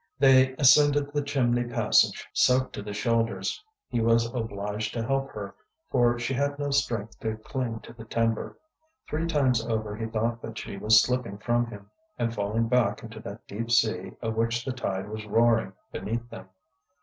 They 0.17 0.55
ascended 0.55 1.13
the 1.13 1.21
chimney 1.21 1.63
passage, 1.63 2.27
soaked 2.33 2.73
to 2.73 2.81
the 2.81 2.91
shoulders. 2.91 3.63
He 3.87 4.01
was 4.01 4.33
obliged 4.33 4.95
to 4.95 5.05
help 5.05 5.29
her, 5.33 5.53
for 5.91 6.17
she 6.17 6.33
had 6.33 6.57
no 6.57 6.71
strength 6.71 7.19
to 7.19 7.35
cling 7.37 7.81
to 7.81 7.93
the 7.93 8.05
timber. 8.05 8.57
Three 9.07 9.27
times 9.27 9.63
over 9.63 9.95
he 9.95 10.07
thought 10.07 10.41
that 10.41 10.57
she 10.57 10.75
was 10.75 10.99
slipping 11.03 11.37
from 11.37 11.67
him 11.67 11.91
and 12.17 12.33
falling 12.33 12.67
back 12.67 13.03
into 13.03 13.19
that 13.19 13.45
deep 13.45 13.69
sea 13.69 14.13
of 14.23 14.33
which 14.35 14.65
the 14.65 14.73
tide 14.73 15.07
was 15.07 15.27
roaring 15.27 15.73
beneath 15.91 16.27
them. 16.31 16.49